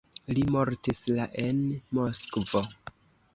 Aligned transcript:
Li 0.37 0.45
mortis 0.53 1.01
la 1.17 1.27
en 1.43 1.61
Moskvo. 1.99 2.65